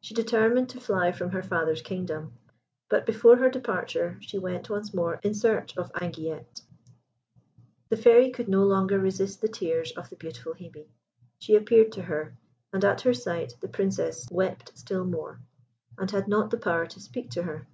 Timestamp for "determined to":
0.14-0.80